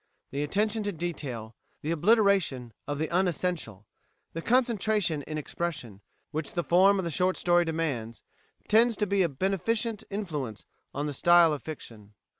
[0.31, 3.85] "The attention to detail, the obliteration of the unessential,
[4.33, 8.23] the concentration in expression, which the form of the short story demands,
[8.67, 12.15] tends to a beneficent influence on the style of fiction.